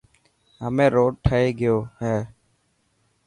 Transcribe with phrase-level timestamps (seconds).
[0.61, 2.17] همي روڊ ٺهي گيو هي.